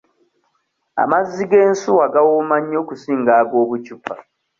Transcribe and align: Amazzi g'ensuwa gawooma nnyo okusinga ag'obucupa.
Amazzi 1.03 1.43
g'ensuwa 1.51 2.05
gawooma 2.13 2.55
nnyo 2.61 2.77
okusinga 2.83 3.31
ag'obucupa. 3.41 4.13